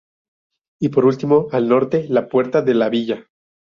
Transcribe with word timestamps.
Y, 0.81 0.89
por 0.89 1.05
último, 1.05 1.45
al 1.51 1.69
norte, 1.69 2.07
la 2.09 2.27
Puerta 2.27 2.63
de 2.63 2.73
la 2.73 2.89
Villa. 2.89 3.27